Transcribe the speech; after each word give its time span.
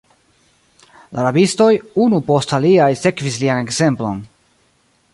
La 1.17 1.25
rabistoj, 1.25 1.69
unu 2.05 2.21
post 2.31 2.57
alia, 2.59 2.91
sekvis 3.05 3.41
lian 3.45 3.63
ekzemplon. 3.67 4.29